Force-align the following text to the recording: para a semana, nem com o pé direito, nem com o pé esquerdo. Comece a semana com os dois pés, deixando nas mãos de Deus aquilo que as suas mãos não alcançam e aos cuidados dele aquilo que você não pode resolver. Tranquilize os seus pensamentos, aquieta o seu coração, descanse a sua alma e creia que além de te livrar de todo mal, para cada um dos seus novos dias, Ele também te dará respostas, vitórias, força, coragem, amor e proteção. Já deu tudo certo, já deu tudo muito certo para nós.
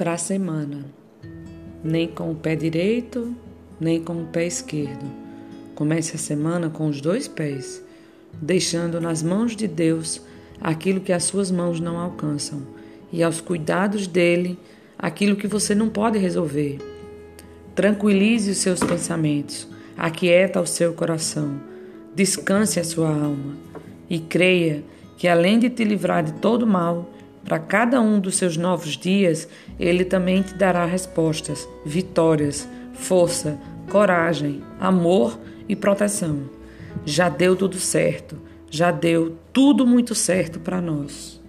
para 0.00 0.14
a 0.14 0.16
semana, 0.16 0.86
nem 1.84 2.08
com 2.08 2.30
o 2.30 2.34
pé 2.34 2.56
direito, 2.56 3.36
nem 3.78 4.02
com 4.02 4.22
o 4.22 4.26
pé 4.28 4.46
esquerdo. 4.46 5.04
Comece 5.74 6.16
a 6.16 6.18
semana 6.18 6.70
com 6.70 6.88
os 6.88 7.02
dois 7.02 7.28
pés, 7.28 7.84
deixando 8.40 8.98
nas 8.98 9.22
mãos 9.22 9.54
de 9.54 9.68
Deus 9.68 10.22
aquilo 10.58 11.02
que 11.02 11.12
as 11.12 11.24
suas 11.24 11.50
mãos 11.50 11.80
não 11.80 11.98
alcançam 11.98 12.62
e 13.12 13.22
aos 13.22 13.42
cuidados 13.42 14.06
dele 14.06 14.58
aquilo 14.98 15.36
que 15.36 15.46
você 15.46 15.74
não 15.74 15.90
pode 15.90 16.18
resolver. 16.18 16.78
Tranquilize 17.74 18.52
os 18.52 18.56
seus 18.56 18.80
pensamentos, 18.80 19.68
aquieta 19.98 20.62
o 20.62 20.66
seu 20.66 20.94
coração, 20.94 21.60
descanse 22.16 22.80
a 22.80 22.84
sua 22.84 23.10
alma 23.10 23.54
e 24.08 24.18
creia 24.18 24.82
que 25.18 25.28
além 25.28 25.58
de 25.58 25.68
te 25.68 25.84
livrar 25.84 26.24
de 26.24 26.32
todo 26.40 26.66
mal, 26.66 27.12
para 27.50 27.58
cada 27.58 28.00
um 28.00 28.20
dos 28.20 28.36
seus 28.36 28.56
novos 28.56 28.96
dias, 28.96 29.48
Ele 29.76 30.04
também 30.04 30.40
te 30.40 30.54
dará 30.54 30.84
respostas, 30.84 31.68
vitórias, 31.84 32.68
força, 32.94 33.58
coragem, 33.90 34.62
amor 34.78 35.36
e 35.68 35.74
proteção. 35.74 36.42
Já 37.04 37.28
deu 37.28 37.56
tudo 37.56 37.74
certo, 37.76 38.38
já 38.70 38.92
deu 38.92 39.36
tudo 39.52 39.84
muito 39.84 40.14
certo 40.14 40.60
para 40.60 40.80
nós. 40.80 41.39